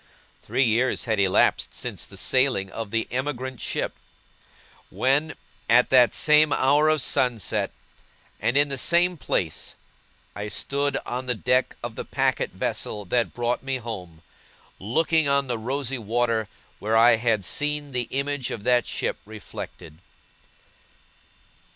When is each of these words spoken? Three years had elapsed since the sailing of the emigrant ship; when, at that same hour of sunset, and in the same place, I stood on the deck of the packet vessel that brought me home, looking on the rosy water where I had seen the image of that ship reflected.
Three 0.41 0.63
years 0.63 1.03
had 1.03 1.19
elapsed 1.19 1.75
since 1.75 2.07
the 2.07 2.17
sailing 2.17 2.71
of 2.71 2.89
the 2.89 3.07
emigrant 3.11 3.61
ship; 3.61 3.93
when, 4.89 5.35
at 5.69 5.91
that 5.91 6.15
same 6.15 6.51
hour 6.51 6.89
of 6.89 7.03
sunset, 7.03 7.69
and 8.39 8.57
in 8.57 8.69
the 8.69 8.79
same 8.79 9.15
place, 9.15 9.75
I 10.35 10.47
stood 10.47 10.97
on 11.05 11.27
the 11.27 11.35
deck 11.35 11.75
of 11.83 11.93
the 11.93 12.03
packet 12.03 12.49
vessel 12.49 13.05
that 13.13 13.35
brought 13.35 13.61
me 13.61 13.77
home, 13.77 14.23
looking 14.79 15.27
on 15.29 15.45
the 15.45 15.59
rosy 15.59 15.99
water 15.99 16.47
where 16.79 16.97
I 16.97 17.17
had 17.17 17.45
seen 17.45 17.91
the 17.91 18.07
image 18.09 18.49
of 18.49 18.63
that 18.63 18.87
ship 18.87 19.17
reflected. 19.23 19.99